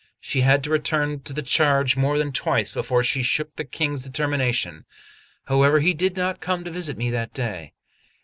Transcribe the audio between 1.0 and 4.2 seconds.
to the charge more than twice before she shook the King's